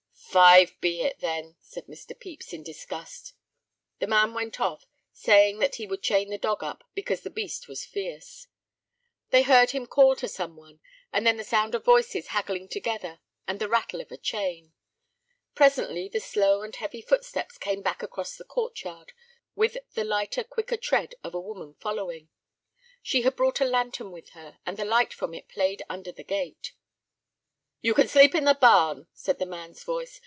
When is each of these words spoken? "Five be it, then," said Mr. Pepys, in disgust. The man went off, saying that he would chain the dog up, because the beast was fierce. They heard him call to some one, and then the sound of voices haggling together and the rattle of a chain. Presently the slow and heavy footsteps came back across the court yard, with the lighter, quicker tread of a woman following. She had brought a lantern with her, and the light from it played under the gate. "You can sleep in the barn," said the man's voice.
"Five 0.33 0.79
be 0.79 1.01
it, 1.01 1.19
then," 1.19 1.57
said 1.59 1.87
Mr. 1.87 2.17
Pepys, 2.17 2.53
in 2.53 2.63
disgust. 2.63 3.33
The 3.99 4.07
man 4.07 4.33
went 4.33 4.61
off, 4.61 4.85
saying 5.11 5.59
that 5.59 5.75
he 5.75 5.85
would 5.85 6.01
chain 6.01 6.29
the 6.29 6.37
dog 6.37 6.63
up, 6.63 6.85
because 6.95 7.19
the 7.19 7.29
beast 7.29 7.67
was 7.67 7.83
fierce. 7.83 8.47
They 9.31 9.41
heard 9.41 9.71
him 9.71 9.87
call 9.87 10.15
to 10.15 10.29
some 10.29 10.55
one, 10.55 10.79
and 11.11 11.27
then 11.27 11.35
the 11.35 11.43
sound 11.43 11.75
of 11.75 11.83
voices 11.83 12.27
haggling 12.27 12.69
together 12.69 13.19
and 13.45 13.59
the 13.59 13.67
rattle 13.67 13.99
of 13.99 14.09
a 14.09 14.15
chain. 14.15 14.71
Presently 15.53 16.07
the 16.07 16.21
slow 16.21 16.61
and 16.61 16.73
heavy 16.77 17.01
footsteps 17.01 17.57
came 17.57 17.81
back 17.81 18.01
across 18.01 18.37
the 18.37 18.45
court 18.45 18.81
yard, 18.85 19.11
with 19.55 19.75
the 19.95 20.05
lighter, 20.05 20.45
quicker 20.45 20.77
tread 20.77 21.13
of 21.25 21.33
a 21.35 21.41
woman 21.41 21.73
following. 21.73 22.29
She 23.03 23.23
had 23.23 23.35
brought 23.35 23.59
a 23.59 23.65
lantern 23.65 24.11
with 24.11 24.29
her, 24.29 24.59
and 24.65 24.77
the 24.77 24.85
light 24.85 25.11
from 25.13 25.33
it 25.33 25.49
played 25.49 25.83
under 25.89 26.13
the 26.13 26.23
gate. 26.23 26.71
"You 27.81 27.93
can 27.93 28.07
sleep 28.07 28.33
in 28.35 28.45
the 28.45 28.53
barn," 28.53 29.07
said 29.11 29.37
the 29.39 29.45
man's 29.45 29.83
voice. 29.83 30.19